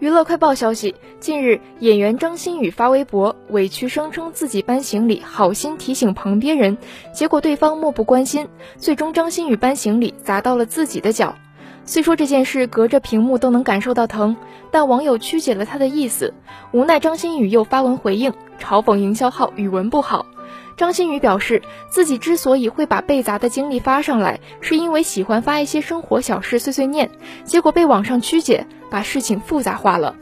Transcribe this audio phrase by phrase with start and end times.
[0.00, 6.78] 娱乐快报消息：近日，演员张馨予发微博，委屈声称自己搬行李，好心提醒旁边人，
[7.12, 11.34] 结果对方漠不关心，最终张馨予搬行李砸到了自己的脚。
[11.84, 14.36] 虽说这件事隔着屏幕都能感受到疼，
[14.70, 16.32] 但网友曲解了他的意思，
[16.70, 20.26] 无奈张馨予又发文回应，嘲讽营销号语文不好。
[20.76, 27.10] 张馨予表示，自己之所以会把被砸的经历发上来，是因为喜欢发一些生活小事碎碎念，
[27.42, 30.14] 结果被网上曲解，把事情复杂化了。